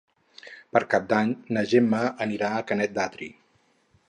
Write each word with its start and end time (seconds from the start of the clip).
Per 0.77 0.81
Cap 0.93 1.05
d'Any 1.11 1.35
na 1.57 1.65
Gemma 1.75 2.01
anirà 2.27 2.51
a 2.55 2.65
Canet 2.73 2.97
d'Adri. 2.97 3.31